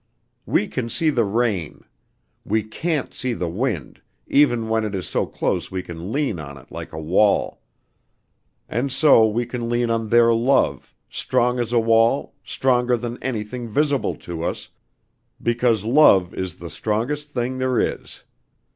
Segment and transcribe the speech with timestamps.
[0.47, 1.83] "We can see the rain.
[2.43, 6.57] We can't see the wind, even when it is so close we can lean on
[6.57, 7.61] it like a wall.
[8.67, 13.69] And so we can lean on their love, strong as a wall, stronger than anything
[13.69, 14.69] visible to us,
[15.39, 18.23] because love is the strongest thing there is.